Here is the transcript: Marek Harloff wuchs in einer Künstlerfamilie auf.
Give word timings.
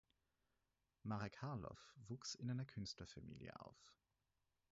Marek 1.03 1.43
Harloff 1.43 1.93
wuchs 2.07 2.33
in 2.33 2.49
einer 2.49 2.65
Künstlerfamilie 2.65 3.53
auf. 3.59 3.77